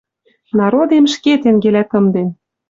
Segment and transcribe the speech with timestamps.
[0.59, 2.29] Народем ӹшке тенгелӓ тымден